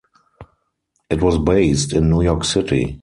It 1.11 1.21
was 1.21 1.37
based 1.37 1.93
in 1.93 2.09
New 2.09 2.23
York 2.23 2.43
City. 2.43 2.99